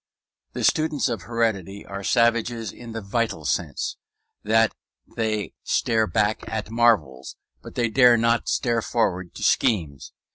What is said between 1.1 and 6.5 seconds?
heredity are savages in this vital sense; that they stare back